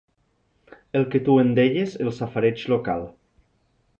El 0.99 1.05
que 1.15 1.21
tu 1.27 1.35
en 1.41 1.51
deies 1.59 1.95
el 2.07 2.11
safareig 2.21 2.65
local. 2.75 3.09